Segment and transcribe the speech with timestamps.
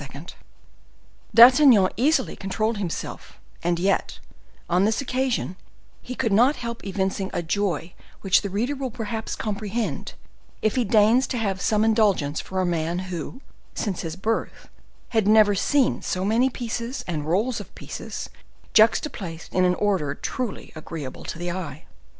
[1.31, 4.17] D'Artagnan easily controlled himself: and yet,
[4.67, 5.57] on this occasion,
[6.01, 10.15] he could not help evincing a joy which the reader will perhaps comprehend,
[10.63, 13.41] if he deigns to have some indulgence for a man who,
[13.75, 14.69] since his birth,
[15.09, 18.27] had never seen so many pieces and rolls of pieces
[18.73, 21.85] juxta placed in an order truly agreeable to the eye.